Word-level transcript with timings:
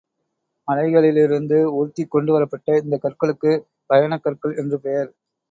மலைகளிலிருந்து 0.67 1.57
உருட்டிக் 1.73 2.11
கொண்டுவரப்பட்ட 2.11 2.77
இந்தக் 2.77 3.01
கற்களுக்குப் 3.01 3.63
பயணக் 3.85 4.23
கற்கள் 4.23 4.55
என்று 4.55 4.79
பெயர். 4.79 5.09